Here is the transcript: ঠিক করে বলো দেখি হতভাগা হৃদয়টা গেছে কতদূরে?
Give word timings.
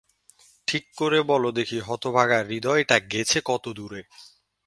ঠিক 0.67 0.83
করে 0.97 1.19
বলো 1.23 1.49
দেখি 1.51 1.77
হতভাগা 1.81 2.39
হৃদয়টা 2.43 2.97
গেছে 3.11 3.39
কতদূরে? 3.45 4.01